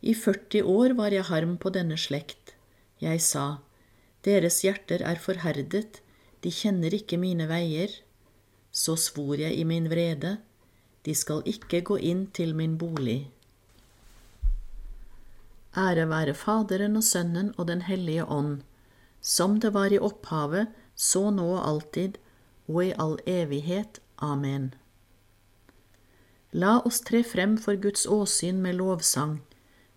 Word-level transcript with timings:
I 0.00 0.14
40 0.14 0.62
år 0.64 0.94
var 0.96 1.12
jeg 1.12 1.28
harm 1.28 1.56
på 1.60 1.72
denne 1.74 1.98
slekt. 2.00 2.54
Jeg 3.00 3.20
sa, 3.24 3.60
deres 4.24 4.62
hjerter 4.64 5.04
er 5.04 5.20
forherdet, 5.20 6.00
de 6.40 6.52
kjenner 6.52 6.94
ikke 6.96 7.18
mine 7.20 7.48
veier. 7.50 7.92
Så 8.72 8.96
svor 8.96 9.36
jeg 9.40 9.56
i 9.56 9.64
min 9.64 9.90
vrede, 9.92 10.38
de 11.04 11.14
skal 11.16 11.44
ikke 11.48 11.82
gå 11.84 11.98
inn 12.12 12.26
til 12.36 12.54
min 12.56 12.78
bolig. 12.80 13.30
Ære 15.76 16.08
være 16.10 16.34
Faderen 16.34 16.96
og 16.98 17.04
Sønnen 17.04 17.52
og 17.56 17.68
Den 17.68 17.82
hellige 17.86 18.24
ånd, 18.24 18.62
som 19.20 19.60
det 19.60 19.72
var 19.74 19.92
i 19.92 20.00
opphavet, 20.00 20.72
så 20.96 21.30
nå 21.30 21.46
og 21.56 21.68
alltid, 21.68 22.16
og 22.68 22.84
i 22.84 22.92
all 22.98 23.18
evighet. 23.26 24.00
Amen. 24.18 24.72
La 26.52 26.80
oss 26.84 27.00
tre 27.06 27.22
frem 27.22 27.56
for 27.58 27.76
Guds 27.76 28.06
åsyn 28.06 28.58
med 28.60 28.80
lovsang, 28.80 29.38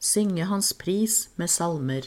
synge 0.03 0.43
Hans 0.49 0.73
pris 0.73 1.29
med 1.39 1.47
salmer. 1.47 2.03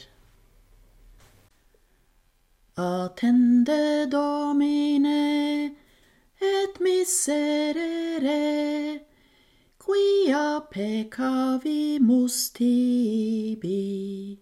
Attende 2.77 4.05
Domine 4.11 5.71
et 6.37 6.79
miserere 6.79 8.37
quia 9.81 10.59
peccavimus 10.71 12.49
tibi. 12.53 14.37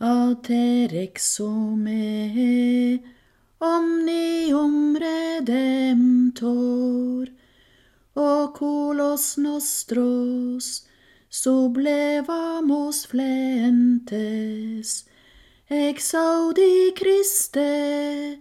Ater 0.00 0.42
te 0.42 0.88
rexume 0.92 2.04
omnium 3.60 4.96
redemptor, 4.96 6.60
oculos 8.14 9.36
nostros 9.36 10.86
sublevamos 11.28 13.06
flentes. 13.06 15.04
Exaudi 15.68 16.92
Christe 16.94 18.40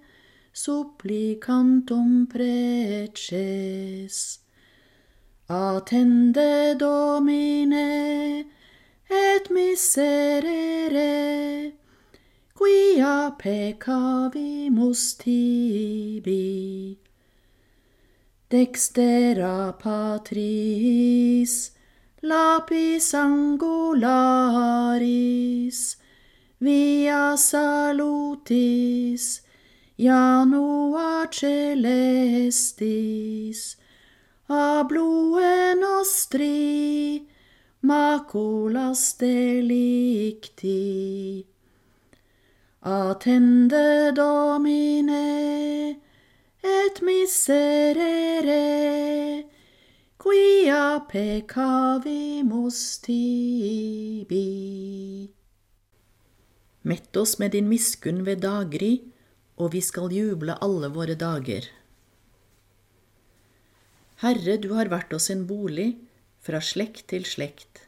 supplicantum 0.51 2.25
preces. 2.25 4.39
Attende 5.47 6.75
domine 6.75 8.45
et 9.09 9.49
miserere 9.49 11.09
quia 12.53 13.33
peccavimus 13.37 15.17
tibi. 15.17 17.08
Dextera 18.49 19.77
patris, 19.77 21.69
lapis 22.23 23.13
angularis, 23.13 23.77
via 26.59 27.37
salutis, 27.37 29.41
Janua 29.99 31.27
celestis, 31.29 31.75
a 34.49 34.83
blue 34.83 35.39
nostri, 35.75 37.27
maculas 37.83 39.15
delicti. 39.15 40.65
Attende 42.83 44.11
Domine, 44.11 45.99
et 46.63 47.01
miserere, 47.01 48.57
quia 50.19 50.99
peccavimus 51.07 52.99
tibi. 52.99 54.43
Mett 56.81 57.15
oss 57.17 57.39
med 57.39 57.51
din 57.51 57.67
miskunn 57.69 58.25
ved 58.25 58.41
daggry, 58.43 58.99
og 59.57 59.73
vi 59.73 59.81
skal 59.83 60.11
juble 60.11 60.55
alle 60.63 60.89
våre 60.91 61.15
dager. 61.15 61.67
Herre, 64.19 64.57
du 64.59 64.73
har 64.75 64.91
vært 64.91 65.13
oss 65.15 65.29
en 65.31 65.45
bolig 65.47 65.95
fra 66.43 66.59
slekt 66.59 67.07
til 67.11 67.23
slekt. 67.27 67.85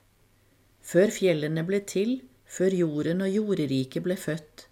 Før 0.81 1.11
fjellene 1.11 1.63
ble 1.67 1.81
til, 1.83 2.21
før 2.47 2.71
jorden 2.75 3.21
og 3.23 3.31
jorderiket 3.31 4.03
ble 4.03 4.15
født. 4.19 4.67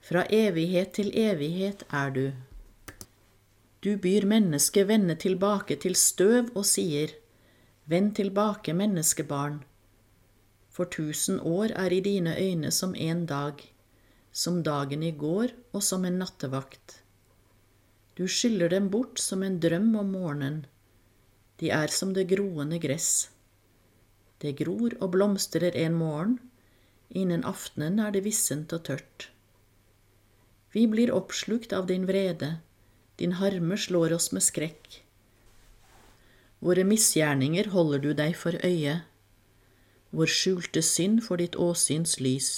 Fra 0.00 0.24
evighet 0.32 0.92
til 0.96 1.12
evighet 1.12 1.84
er 1.92 2.12
du. 2.16 2.26
Du 3.86 3.92
byr 4.02 4.24
mennesket 4.26 4.88
vende 4.88 5.14
tilbake 5.14 5.76
til 5.78 5.94
støv 5.94 6.48
og 6.58 6.64
sier, 6.66 7.12
Vend 7.86 8.16
tilbake, 8.18 8.72
menneskebarn. 8.74 9.60
For 10.74 10.90
tusen 10.90 11.38
år 11.38 11.70
er 11.78 11.94
i 11.94 12.00
dine 12.02 12.32
øyne 12.34 12.72
som 12.74 12.96
en 12.98 13.20
dag 13.30 13.62
som 14.36 14.58
dagen 14.66 15.04
i 15.06 15.12
går 15.14 15.54
og 15.70 15.84
som 15.86 16.04
en 16.04 16.18
nattevakt. 16.18 16.96
Du 18.18 18.26
skyller 18.26 18.74
dem 18.74 18.90
bort 18.90 19.22
som 19.22 19.46
en 19.46 19.60
drøm 19.62 19.94
om 20.02 20.10
morgenen. 20.16 20.66
De 21.60 21.70
er 21.70 21.94
som 21.94 22.10
det 22.16 22.26
groende 22.34 22.82
gress. 22.82 23.30
Det 24.42 24.56
gror 24.58 24.98
og 25.00 25.14
blomstrer 25.14 25.78
en 25.86 25.94
morgen, 25.94 26.38
innen 27.08 27.46
aftenen 27.46 28.02
er 28.02 28.10
det 28.10 28.26
vissent 28.26 28.74
og 28.74 28.82
tørt. 28.90 29.30
Vi 30.74 30.88
blir 30.90 31.14
oppslukt 31.14 31.72
av 31.72 31.86
din 31.88 32.04
vrede, 32.10 32.56
din 33.20 33.36
harme 33.40 33.76
slår 33.80 34.12
oss 34.16 34.30
med 34.32 34.44
skrekk. 34.44 35.02
Våre 36.60 36.84
misgjerninger 36.88 37.70
holder 37.72 38.02
du 38.04 38.10
deg 38.16 38.36
for 38.36 38.56
øye, 38.64 39.00
vår 40.16 40.30
skjulte 40.32 40.82
synd 40.84 41.22
for 41.26 41.40
ditt 41.40 41.56
åsyns 41.60 42.16
lys. 42.22 42.50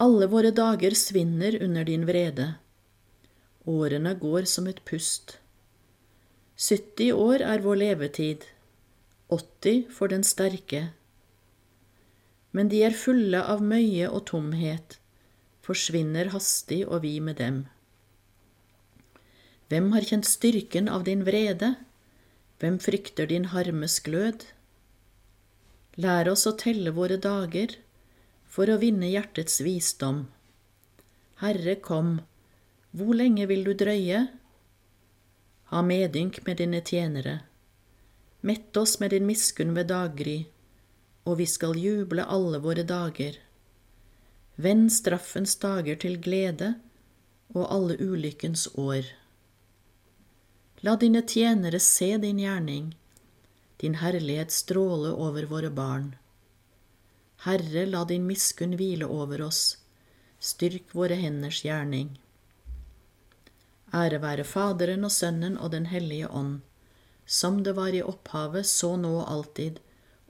Alle 0.00 0.26
våre 0.30 0.50
dager 0.54 0.96
svinner 0.96 1.58
under 1.62 1.84
din 1.84 2.06
vrede. 2.08 2.54
Årene 3.68 4.14
går 4.18 4.48
som 4.50 4.66
et 4.66 4.80
pust. 4.88 5.36
70 6.56 7.12
år 7.12 7.44
er 7.44 7.62
vår 7.62 7.78
levetid, 7.80 8.46
80 9.28 9.84
for 9.90 10.12
den 10.12 10.24
sterke. 10.24 10.90
Men 12.52 12.68
de 12.72 12.82
er 12.84 12.96
fulle 12.96 13.40
av 13.40 13.62
møye 13.64 14.08
og 14.08 14.26
tomhet, 14.32 14.98
forsvinner 15.64 16.32
hastig 16.34 16.82
og 16.86 17.04
vi 17.04 17.18
med 17.20 17.38
dem. 17.40 17.62
Hvem 19.72 19.86
har 19.94 20.04
kjent 20.04 20.26
styrken 20.28 20.88
av 20.92 21.06
din 21.06 21.22
vrede? 21.24 21.70
Hvem 22.60 22.74
frykter 22.76 23.30
din 23.30 23.46
harmes 23.54 23.94
glød? 24.04 24.42
Lær 25.96 26.28
oss 26.28 26.42
å 26.44 26.52
telle 26.60 26.92
våre 26.92 27.16
dager, 27.16 27.72
for 28.44 28.68
å 28.68 28.76
vinne 28.82 29.08
hjertets 29.08 29.62
visdom. 29.64 30.26
Herre, 31.40 31.78
kom, 31.80 32.18
hvor 32.92 33.16
lenge 33.16 33.46
vil 33.48 33.64
du 33.64 33.72
drøye? 33.84 34.20
Ha 35.72 35.82
medynk 35.88 36.42
med 36.44 36.60
dine 36.60 36.82
tjenere. 36.84 37.38
Mett 38.44 38.76
oss 38.76 38.98
med 39.00 39.16
din 39.16 39.24
miskunn 39.24 39.72
ved 39.72 39.88
daggry, 39.88 40.36
og 41.24 41.40
vi 41.40 41.48
skal 41.48 41.80
juble 41.80 42.28
alle 42.28 42.60
våre 42.60 42.84
dager. 42.84 43.40
Vend 44.60 44.92
straffens 44.92 45.56
dager 45.64 45.96
til 46.04 46.20
glede 46.20 46.74
og 47.56 47.64
alle 47.72 47.96
ulykkens 47.96 48.68
år. 48.76 49.08
La 50.84 50.96
dine 50.96 51.22
tjenere 51.22 51.78
se 51.78 52.16
din 52.18 52.38
gjerning, 52.42 52.96
din 53.78 53.94
herlighet 53.94 54.50
stråle 54.50 55.12
over 55.14 55.46
våre 55.46 55.70
barn. 55.70 56.16
Herre, 57.44 57.84
la 57.86 58.02
din 58.04 58.26
miskunn 58.26 58.74
hvile 58.80 59.06
over 59.06 59.44
oss, 59.46 59.76
styrk 60.42 60.90
våre 60.90 61.20
henders 61.22 61.62
gjerning. 61.62 62.10
Ære 63.94 64.18
være 64.26 64.48
Faderen 64.48 65.06
og 65.06 65.14
Sønnen 65.14 65.54
og 65.54 65.70
Den 65.70 65.86
hellige 65.86 66.26
ånd, 66.28 66.60
som 67.26 67.62
det 67.62 67.76
var 67.78 67.94
i 67.94 68.02
opphavet, 68.02 68.66
så 68.66 68.96
nå 68.96 69.16
og 69.20 69.30
alltid, 69.30 69.78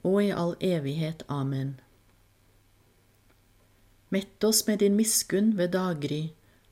og 0.05 0.21
i 0.21 0.31
all 0.37 0.57
evighet. 0.61 1.25
Amen. 1.29 1.79
Mett 4.13 4.45
oss 4.45 4.67
med 4.67 4.85
din 4.85 5.01
miskunn 5.01 5.55
ved 5.57 5.73
daggry, 5.73 6.27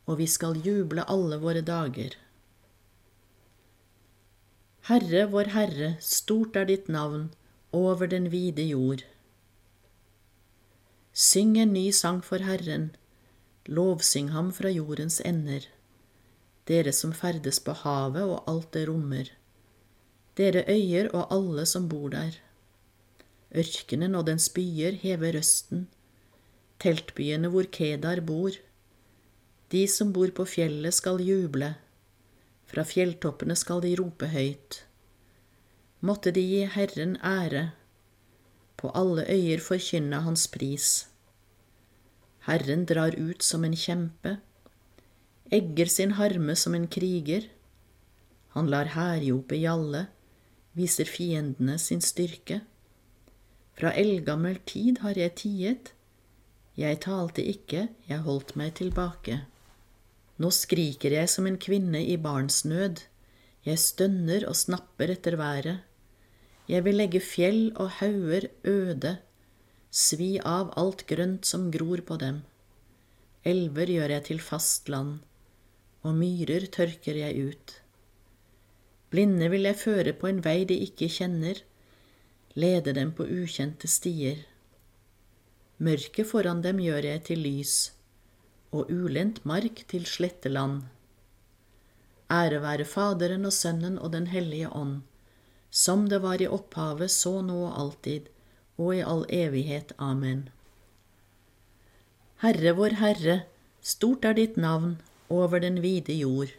og 0.05 0.21
vi 0.21 0.27
skal 0.29 0.61
juble 0.61 1.09
alle 1.09 1.41
våre 1.41 1.65
dager. 1.65 2.21
Herre, 4.91 5.27
vår 5.31 5.53
Herre, 5.55 5.95
stort 6.03 6.57
er 6.59 6.67
ditt 6.67 6.89
navn 6.91 7.29
over 7.71 8.11
den 8.11 8.31
vide 8.33 8.65
jord. 8.67 9.05
Syng 11.15 11.57
en 11.63 11.75
ny 11.77 11.91
sang 11.95 12.19
for 12.27 12.43
Herren, 12.43 12.91
lovsyng 13.67 14.33
ham 14.35 14.51
fra 14.57 14.73
jordens 14.75 15.21
ender 15.23 15.69
dere 16.71 16.93
som 16.95 17.13
ferdes 17.17 17.59
på 17.65 17.75
havet 17.83 18.23
og 18.23 18.49
alt 18.51 18.71
det 18.77 18.87
rommer, 18.89 19.31
dere 20.39 20.63
øyer 20.71 21.11
og 21.11 21.33
alle 21.35 21.67
som 21.67 21.89
bor 21.91 22.11
der. 22.13 22.37
Ørkenen 23.51 24.15
og 24.15 24.29
dens 24.29 24.47
byer 24.55 24.99
hever 25.03 25.35
røsten, 25.39 25.89
teltbyene 26.83 27.51
hvor 27.51 27.67
Kedar 27.79 28.23
bor. 28.27 28.55
De 29.71 29.87
som 29.91 30.13
bor 30.15 30.31
på 30.35 30.47
fjellet 30.47 30.95
skal 30.95 31.23
juble, 31.27 31.75
fra 32.71 32.85
fjelltoppene 32.87 33.57
skal 33.59 33.83
de 33.83 33.95
rope 33.99 34.29
høyt. 34.31 34.85
Måtte 36.07 36.33
de 36.33 36.43
gi 36.45 36.65
Herren 36.71 37.17
ære, 37.27 37.71
på 38.81 38.89
alle 38.97 39.27
øyer 39.29 39.61
forkynne 39.61 40.23
Hans 40.25 40.47
pris. 40.49 40.87
Herren 42.47 42.87
drar 42.89 43.19
ut 43.19 43.43
som 43.45 43.67
en 43.67 43.77
kjempe, 43.77 44.39
egger 45.53 45.91
sin 45.91 46.15
harme 46.17 46.57
som 46.57 46.75
en 46.75 46.87
kriger. 46.89 47.51
Han 48.57 48.71
lar 48.71 48.95
hærjope 48.95 49.59
gjalle, 49.61 50.07
viser 50.73 51.11
fiendene 51.11 51.77
sin 51.79 52.01
styrke. 52.01 52.63
Fra 53.77 53.93
eldgammel 53.93 54.63
tid 54.67 55.03
har 55.05 55.19
jeg 55.19 55.35
tiet, 55.43 55.93
jeg 56.79 57.01
talte 57.05 57.45
ikke, 57.45 57.89
jeg 58.09 58.25
holdt 58.25 58.55
meg 58.57 58.77
tilbake. 58.79 59.43
Nå 60.41 60.49
skriker 60.57 61.13
jeg 61.13 61.29
som 61.29 61.47
en 61.49 61.59
kvinne 61.61 62.01
i 62.01 62.17
barnsnød, 62.17 63.03
jeg 63.67 63.81
stønner 63.81 64.47
og 64.49 64.57
snapper 64.57 65.13
etter 65.13 65.37
været. 65.37 65.83
Jeg 66.71 66.85
vil 66.87 66.97
legge 66.97 67.21
fjell 67.21 67.75
og 67.75 67.91
hauger 67.99 68.47
øde, 68.65 69.19
svi 69.91 70.39
av 70.41 70.73
alt 70.81 71.05
grønt 71.11 71.45
som 71.45 71.69
gror 71.75 72.01
på 72.07 72.17
dem. 72.23 72.41
Elver 73.45 73.93
gjør 73.93 74.17
jeg 74.17 74.27
til 74.31 74.41
fast 74.41 74.89
land 74.89 75.19
og 76.01 76.17
myrer 76.17 76.65
tørker 76.73 77.19
jeg 77.21 77.51
ut. 77.51 77.75
Blinde 79.13 79.51
vil 79.53 79.67
jeg 79.69 79.77
føre 79.77 80.15
på 80.17 80.31
en 80.31 80.41
vei 80.45 80.63
de 80.65 80.77
ikke 80.87 81.11
kjenner, 81.13 81.61
lede 82.55 82.95
dem 82.97 83.13
på 83.17 83.27
ukjente 83.27 83.91
stier. 83.91 84.45
Mørket 85.81 86.29
foran 86.29 86.63
dem 86.65 86.81
gjør 86.81 87.09
jeg 87.11 87.25
til 87.29 87.43
lys, 87.45 87.75
og 88.71 88.91
ulendt 88.91 89.43
mark 89.45 89.83
til 89.91 90.07
sletteland. 90.07 90.83
Ære 92.31 92.61
være 92.63 92.87
Faderen 92.87 93.47
og 93.49 93.53
Sønnen 93.53 93.99
og 93.99 94.13
Den 94.13 94.29
hellige 94.31 94.71
ånd, 94.71 95.01
som 95.71 96.09
det 96.09 96.23
var 96.23 96.43
i 96.43 96.47
opphavet, 96.47 97.11
så 97.11 97.41
nå 97.43 97.59
og 97.67 97.79
alltid, 97.83 98.31
og 98.79 98.95
i 98.97 99.03
all 99.03 99.25
evighet. 99.29 99.93
Amen. 99.99 100.49
Herre 102.43 102.73
vår 102.79 102.97
Herre, 103.03 103.43
stort 103.83 104.25
er 104.25 104.39
ditt 104.39 104.57
navn 104.57 105.01
over 105.29 105.61
den 105.61 105.83
vide 105.83 106.15
jord. 106.17 106.55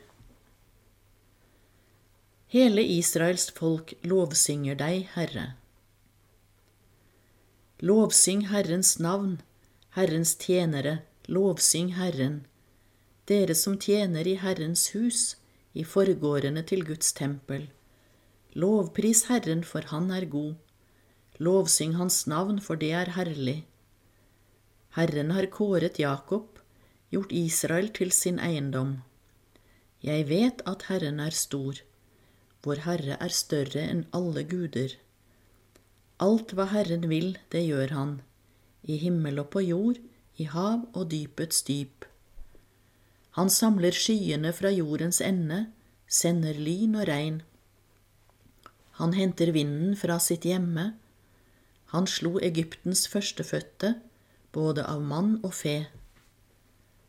Hele 2.51 2.83
Israels 2.83 3.47
folk 3.55 3.93
lovsynger 4.03 4.75
deg, 4.75 5.07
Herre. 5.15 5.53
Lovsyng 7.79 8.49
Herrens 8.51 8.97
navn, 8.99 9.39
Herrens 9.95 10.35
tjenere, 10.35 10.99
lovsyng 11.31 11.93
Herren, 11.95 12.41
dere 13.29 13.55
som 13.55 13.77
tjener 13.79 14.27
i 14.27 14.33
Herrens 14.35 14.89
hus, 14.91 15.37
i 15.71 15.85
forgårdene 15.87 16.63
til 16.67 16.83
Guds 16.83 17.13
tempel. 17.15 17.69
Lovpris 18.51 19.29
Herren, 19.29 19.63
for 19.63 19.87
Han 19.93 20.11
er 20.11 20.25
god. 20.27 20.57
Lovsyng 21.39 21.95
Hans 21.95 22.25
navn, 22.27 22.59
for 22.59 22.75
det 22.75 22.91
er 22.91 23.13
herlig. 23.15 23.63
Herren 24.97 25.31
har 25.31 25.47
kåret 25.47 26.01
Jakob, 26.03 26.59
gjort 27.15 27.31
Israel 27.31 27.87
til 27.95 28.11
sin 28.11 28.39
eiendom. 28.39 28.97
Jeg 30.03 30.27
vet 30.27 30.61
at 30.67 30.89
Herren 30.91 31.23
er 31.23 31.31
stor, 31.31 31.79
vår 32.65 32.83
Herre 32.89 33.15
er 33.23 33.31
større 33.31 33.87
enn 33.87 34.03
alle 34.11 34.43
guder. 34.43 34.99
Alt 36.19 36.51
hva 36.51 36.67
Herren 36.75 37.07
vil, 37.07 37.37
det 37.55 37.63
gjør 37.69 37.95
han, 37.95 38.17
i 38.83 38.99
himmel 38.99 39.39
og 39.39 39.53
på 39.55 39.63
jord, 39.63 40.01
i 40.37 40.47
hav 40.49 40.87
og 40.93 41.11
dypets 41.11 41.63
dyp. 41.67 42.05
Han 43.37 43.49
samler 43.49 43.95
skyene 43.95 44.51
fra 44.53 44.71
jordens 44.73 45.21
ende, 45.23 45.65
sender 46.07 46.57
lyn 46.59 46.97
og 46.99 47.07
regn. 47.07 47.41
Han 48.99 49.15
henter 49.15 49.53
vinden 49.55 49.95
fra 49.95 50.19
sitt 50.19 50.45
hjemme. 50.47 50.91
Han 51.95 52.07
slo 52.07 52.37
Egyptens 52.43 53.07
førstefødte, 53.11 53.95
både 54.51 54.83
av 54.87 55.01
mann 55.01 55.37
og 55.43 55.53
fe. 55.55 55.77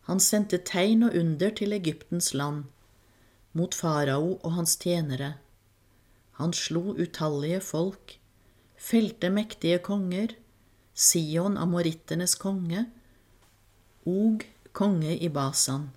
Han 0.06 0.22
sendte 0.22 0.58
tegn 0.66 1.04
og 1.06 1.16
under 1.18 1.50
til 1.54 1.74
Egyptens 1.74 2.32
land, 2.34 2.64
mot 3.52 3.74
farao 3.74 4.38
og 4.42 4.54
hans 4.56 4.76
tjenere. 4.82 5.34
Han 6.40 6.54
slo 6.56 6.94
utallige 6.96 7.60
folk, 7.62 8.16
felte 8.78 9.30
mektige 9.30 9.78
konger, 9.78 10.34
Sion 10.94 11.56
amorittenes 11.56 12.34
konge, 12.36 12.86
Og 14.06 14.46
konge 14.72 15.16
i 15.16 15.28
Basan, 15.28 15.90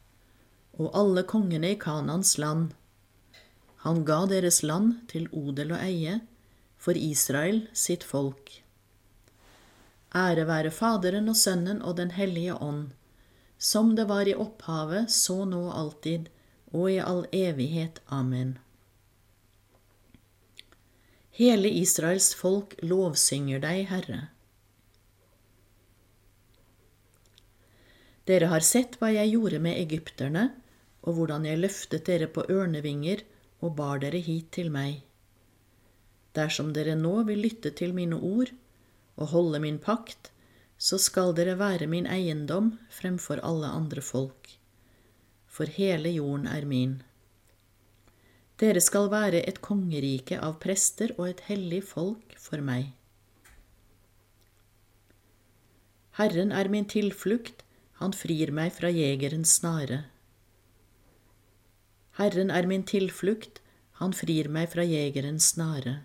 og 0.78 0.92
alle 0.94 1.24
kongene 1.24 1.72
i 1.74 1.80
Kanans 1.80 2.38
land. 2.38 2.74
Han 3.86 4.04
ga 4.06 4.26
deres 4.30 4.62
land 4.64 5.00
til 5.12 5.30
odel 5.32 5.74
og 5.78 5.82
eie, 5.86 6.20
for 6.78 6.98
Israel 6.98 7.66
sitt 7.74 8.04
folk. 8.04 8.52
Ære 10.16 10.46
være 10.48 10.72
Faderen 10.72 11.30
og 11.30 11.36
Sønnen 11.36 11.82
og 11.82 11.98
Den 11.98 12.12
hellige 12.12 12.56
ånd 12.56 12.94
som 13.58 13.96
det 13.96 14.06
var 14.06 14.28
i 14.28 14.36
opphavet, 14.36 15.12
så 15.12 15.46
nå 15.46 15.62
og 15.70 15.78
alltid, 15.80 16.30
og 16.72 16.92
i 16.92 17.00
all 17.00 17.26
evighet. 17.32 18.02
Amen. 18.08 18.58
Hele 21.36 21.70
Israels 21.70 22.34
folk 22.36 22.76
lovsynger 22.84 23.64
deg, 23.64 23.88
Herre. 23.90 24.20
Dere 28.26 28.50
har 28.50 28.64
sett 28.66 28.98
hva 29.00 29.12
jeg 29.14 29.36
gjorde 29.36 29.60
med 29.62 29.78
egypterne, 29.78 30.50
og 31.06 31.20
hvordan 31.20 31.46
jeg 31.46 31.62
løftet 31.62 32.08
dere 32.10 32.28
på 32.28 32.46
ørnevinger 32.50 33.22
og 33.62 33.76
bar 33.78 34.02
dere 34.02 34.22
hit 34.26 34.50
til 34.58 34.72
meg. 34.74 35.04
Dersom 36.36 36.74
dere 36.76 36.96
nå 37.00 37.20
vil 37.30 37.44
lytte 37.46 37.72
til 37.78 37.94
mine 37.96 38.18
ord 38.18 38.52
og 39.16 39.30
holde 39.32 39.62
min 39.64 39.78
pakt, 39.80 40.32
så 40.78 40.98
skal 41.00 41.36
dere 41.38 41.56
være 41.60 41.88
min 41.88 42.08
eiendom 42.10 42.74
fremfor 42.92 43.40
alle 43.46 43.70
andre 43.70 44.02
folk, 44.04 44.50
for 45.48 45.72
hele 45.72 46.12
jorden 46.18 46.50
er 46.52 46.66
min. 46.68 46.98
Dere 48.60 48.82
skal 48.84 49.10
være 49.12 49.44
et 49.48 49.62
kongerike 49.64 50.40
av 50.40 50.58
prester 50.64 51.14
og 51.18 51.30
et 51.30 51.46
hellig 51.48 51.82
folk 51.88 52.36
for 52.40 52.64
meg. 52.64 52.92
Herren 56.16 56.54
er 56.56 56.72
min 56.72 56.88
tilflukt, 56.88 57.65
han 58.02 58.14
frir 58.14 58.52
meg 58.52 58.74
fra 58.76 58.92
jegerens 58.92 59.56
snare. 59.60 60.04
Herren 62.20 62.52
er 62.52 62.68
min 62.68 62.84
tilflukt, 62.84 63.62
han 64.00 64.14
frir 64.14 64.48
meg 64.52 64.70
fra 64.72 64.84
jegerens 64.84 65.52
snare, 65.56 66.00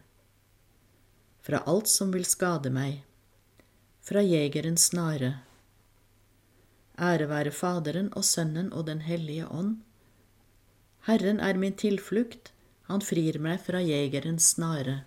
fra 1.43 1.63
alt 1.67 1.91
som 1.91 2.13
vil 2.15 2.27
skade 2.27 2.71
meg 2.71 3.03
fra 4.01 4.23
jegerens 4.25 4.89
snare, 4.91 5.35
Ære 7.01 7.29
være 7.29 7.51
Faderen 7.51 8.09
og 8.13 8.25
Sønnen 8.25 8.73
og 8.73 8.87
Den 8.87 9.01
hellige 9.01 9.49
ånd. 9.49 9.77
Herren 11.07 11.41
er 11.41 11.57
min 11.57 11.73
tilflukt, 11.73 12.53
han 12.89 13.01
frir 13.01 13.39
meg 13.41 13.61
fra 13.65 13.81
jegerens 13.81 14.51
snare. 14.53 15.05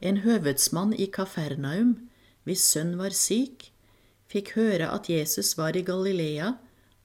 En 0.00 0.16
høvedsmann 0.24 0.92
i 0.92 1.06
Kafernaum, 1.06 2.08
hvis 2.42 2.64
sønn 2.72 2.96
var 2.98 3.14
syk, 3.14 3.70
fikk 4.30 4.54
høre 4.56 4.86
at 4.94 5.10
Jesus 5.10 5.56
var 5.58 5.76
i 5.76 5.82
Galilea, 5.86 6.54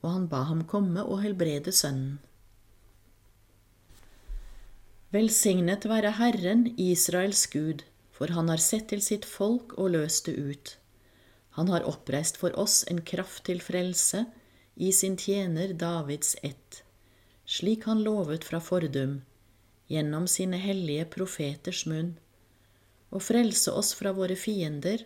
og 0.05 0.11
han 0.11 0.29
ba 0.29 0.43
ham 0.45 0.61
komme 0.69 1.01
og 1.01 1.23
helbrede 1.23 1.73
sønnen. 1.73 2.19
Velsignet 5.15 5.85
være 5.87 6.11
Herren, 6.17 6.67
Israels 6.81 7.45
Gud, 7.47 7.85
for 8.11 8.33
han 8.35 8.49
har 8.51 8.61
sett 8.61 8.89
til 8.91 9.01
sitt 9.01 9.25
folk 9.25 9.77
og 9.79 9.93
løst 9.95 10.27
det 10.27 10.35
ut. 10.35 10.73
Han 11.55 11.71
har 11.71 11.87
oppreist 11.87 12.37
for 12.41 12.55
oss 12.59 12.83
en 12.91 12.99
kraft 13.01 13.45
til 13.47 13.61
frelse 13.63 14.25
i 14.75 14.91
sin 14.91 15.15
tjener 15.15 15.71
Davids 15.73 16.35
ett, 16.43 16.81
slik 17.47 17.87
han 17.87 18.03
lovet 18.03 18.43
fra 18.43 18.59
fordum, 18.59 19.21
gjennom 19.87 20.27
sine 20.27 20.59
hellige 20.59 21.07
profeters 21.15 21.85
munn, 21.87 22.17
og 23.15 23.23
frelse 23.23 23.71
oss 23.71 23.93
fra 23.95 24.11
våre 24.17 24.35
fiender 24.35 25.05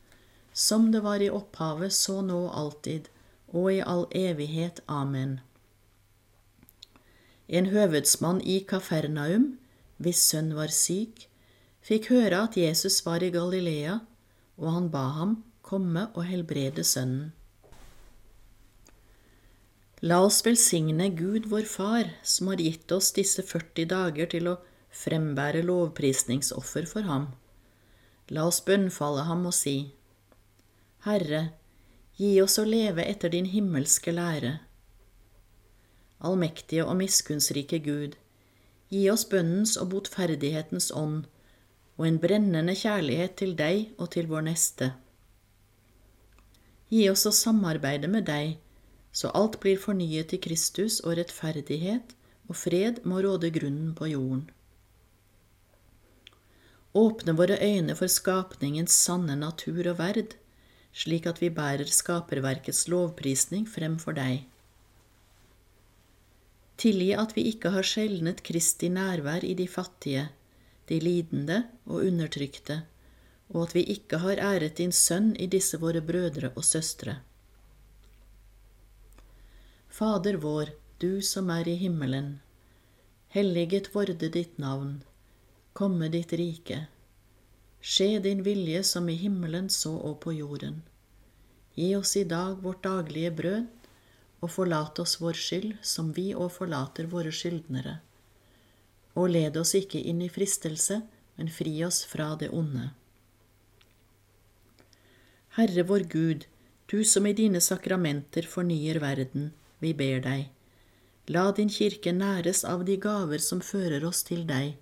som 0.53 0.91
det 0.91 1.01
var 1.05 1.21
i 1.21 1.29
opphavet, 1.29 1.93
så 1.93 2.21
nå 2.21 2.37
og 2.47 2.57
alltid, 2.57 3.09
og 3.51 3.71
i 3.73 3.81
all 3.81 4.05
evighet. 4.15 4.81
Amen. 4.87 5.39
En 7.47 7.67
høvedsmann 7.71 8.41
i 8.47 8.61
Kafernaum, 8.67 9.57
hvis 9.97 10.21
sønn 10.31 10.53
var 10.55 10.71
syk, 10.71 11.27
fikk 11.83 12.09
høre 12.13 12.45
at 12.47 12.57
Jesus 12.57 13.01
var 13.05 13.23
i 13.23 13.31
Galilea, 13.33 13.99
og 14.61 14.73
han 14.75 14.89
ba 14.93 15.05
ham 15.17 15.37
komme 15.65 16.07
og 16.15 16.25
helbrede 16.29 16.83
sønnen. 16.87 17.31
La 20.01 20.17
oss 20.25 20.39
velsigne 20.41 21.11
Gud 21.13 21.45
vår 21.51 21.67
Far, 21.69 22.07
som 22.25 22.49
har 22.49 22.61
gitt 22.63 22.89
oss 22.91 23.11
disse 23.13 23.43
40 23.45 23.85
dager 23.91 24.31
til 24.31 24.47
å 24.49 24.55
frembære 24.91 25.61
lovprisningsoffer 25.67 26.87
for 26.89 27.05
ham. 27.05 27.27
La 28.33 28.47
oss 28.49 28.63
bønnfalle 28.65 29.27
ham 29.27 29.45
og 29.45 29.53
si, 29.53 29.91
Herre, 31.01 31.41
gi 32.13 32.35
oss 32.43 32.59
å 32.61 32.63
leve 32.67 33.01
etter 33.09 33.31
din 33.33 33.47
himmelske 33.49 34.11
lære. 34.13 34.59
Allmektige 36.21 36.83
og 36.85 36.99
miskunnsrike 36.99 37.79
Gud, 37.81 38.17
gi 38.93 39.07
oss 39.09 39.23
bønnens 39.31 39.73
og 39.81 39.89
botferdighetens 39.95 40.91
ånd, 40.93 41.23
og 41.97 42.05
en 42.05 42.19
brennende 42.21 42.75
kjærlighet 42.77 43.33
til 43.41 43.55
deg 43.57 43.95
og 43.97 44.11
til 44.13 44.29
vår 44.29 44.45
neste. 44.51 44.91
Gi 46.93 47.07
oss 47.09 47.25
å 47.25 47.33
samarbeide 47.33 48.09
med 48.11 48.27
deg, 48.29 48.59
så 49.11 49.31
alt 49.33 49.57
blir 49.63 49.81
fornyet 49.81 50.35
i 50.37 50.41
Kristus 50.43 50.99
og 51.01 51.17
rettferdighet, 51.17 52.13
og 52.45 52.59
fred 52.61 53.01
må 53.09 53.23
råde 53.25 53.49
grunnen 53.55 53.95
på 53.97 54.11
jorden. 54.11 54.45
Åpne 56.93 57.33
våre 57.39 57.57
øyne 57.57 57.97
for 57.97 58.11
skapningens 58.11 58.93
sanne 58.93 59.39
natur 59.39 59.81
og 59.95 59.97
verd, 59.97 60.37
slik 60.93 61.27
at 61.29 61.41
vi 61.41 61.49
bærer 61.53 61.87
skaperverkets 61.87 62.87
lovprisning 62.91 63.67
frem 63.69 63.97
for 64.01 64.17
deg. 64.17 64.45
Tilgi 66.81 67.11
at 67.13 67.35
vi 67.37 67.45
ikke 67.51 67.71
har 67.75 67.85
skjelnet 67.85 68.41
Kristi 68.43 68.89
nærvær 68.89 69.43
i 69.45 69.53
de 69.53 69.67
fattige, 69.69 70.29
de 70.89 70.99
lidende 70.99 71.63
og 71.85 72.07
undertrykte, 72.07 72.81
og 73.53 73.67
at 73.67 73.75
vi 73.75 73.83
ikke 73.95 74.21
har 74.23 74.41
æret 74.41 74.79
din 74.79 74.91
Sønn 74.91 75.35
i 75.35 75.47
disse 75.47 75.77
våre 75.77 76.01
brødre 76.01 76.51
og 76.55 76.65
søstre. 76.65 77.19
Fader 79.91 80.39
vår, 80.41 80.71
du 81.01 81.21
som 81.21 81.49
er 81.53 81.67
i 81.67 81.75
himmelen. 81.75 82.39
Helliget 83.35 83.91
vorde 83.93 84.29
ditt 84.31 84.57
navn. 84.59 85.03
Komme 85.73 86.09
ditt 86.11 86.33
rike. 86.33 86.87
Skje 87.81 88.19
din 88.21 88.43
vilje 88.45 88.83
som 88.83 89.09
i 89.09 89.17
himmelen 89.17 89.69
så 89.69 89.95
og 89.97 90.19
på 90.21 90.35
jorden. 90.37 90.81
Gi 91.75 91.95
oss 91.95 92.15
i 92.17 92.23
dag 92.23 92.61
vårt 92.61 92.83
daglige 92.83 93.31
brød, 93.31 93.67
og 94.41 94.49
forlat 94.49 94.99
oss 94.99 95.19
vår 95.21 95.37
skyld 95.37 95.75
som 95.85 96.13
vi 96.13 96.31
òg 96.33 96.49
forlater 96.53 97.09
våre 97.09 97.33
skyldnere 97.33 97.99
og 99.15 99.31
led 99.31 99.57
oss 99.59 99.73
ikke 99.75 99.99
inn 99.99 100.21
i 100.23 100.31
fristelse, 100.31 101.01
men 101.35 101.51
fri 101.51 101.73
oss 101.85 102.03
fra 102.07 102.33
det 102.39 102.51
onde. 102.55 102.91
Herre 105.57 105.83
vår 105.87 106.07
Gud, 106.11 106.45
du 106.87 107.03
som 107.07 107.27
i 107.27 107.35
dine 107.35 107.59
sakramenter 107.63 108.47
fornyer 108.47 109.01
verden, 109.03 109.51
vi 109.83 109.93
ber 109.97 110.21
deg, 110.23 110.47
la 111.27 111.49
din 111.55 111.71
kirke 111.71 112.13
næres 112.15 112.63
av 112.67 112.85
de 112.87 112.95
gaver 113.01 113.43
som 113.43 113.63
fører 113.63 114.05
oss 114.07 114.23
til 114.27 114.45
deg, 114.47 114.77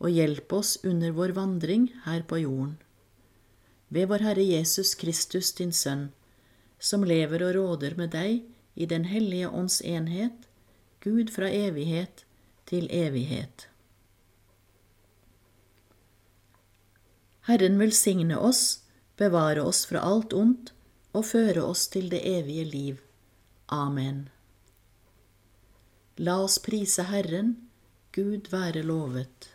og 0.00 0.10
hjelp 0.10 0.52
oss 0.56 0.78
under 0.84 1.12
vår 1.16 1.34
vandring 1.36 1.90
her 2.06 2.24
på 2.24 2.40
jorden. 2.42 2.78
Ved 3.88 4.08
vår 4.08 4.24
Herre 4.24 4.44
Jesus 4.46 4.94
Kristus, 4.94 5.52
din 5.52 5.72
Sønn, 5.72 6.08
som 6.78 7.04
lever 7.04 7.42
og 7.44 7.54
råder 7.58 7.96
med 7.98 8.14
deg 8.14 8.46
i 8.74 8.86
Den 8.86 9.04
hellige 9.04 9.48
ånds 9.48 9.80
enhet, 9.82 10.46
Gud 11.04 11.32
fra 11.34 11.50
evighet 11.50 12.24
til 12.66 12.88
evighet. 12.90 13.66
Herren 17.48 17.78
velsigne 17.80 18.38
oss, 18.38 18.82
bevare 19.16 19.62
oss 19.62 19.84
fra 19.90 20.04
alt 20.06 20.32
ondt 20.32 20.72
og 21.12 21.26
føre 21.26 21.64
oss 21.66 21.88
til 21.92 22.10
det 22.12 22.20
evige 22.24 22.64
liv. 22.64 23.00
Amen. 23.68 24.28
La 26.18 26.38
oss 26.44 26.58
prise 26.62 27.08
Herren, 27.10 27.56
Gud 28.12 28.50
være 28.52 28.82
lovet. 28.86 29.49